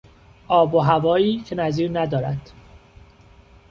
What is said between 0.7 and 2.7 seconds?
و هوایی که نظیر ندارد.